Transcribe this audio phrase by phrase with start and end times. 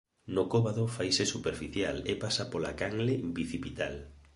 [0.35, 3.95] No cóbado faise superficial e pasa pola canle bicipital.